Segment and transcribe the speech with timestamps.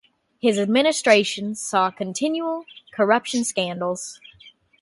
[0.41, 4.19] His administration saw continual corruption scandals.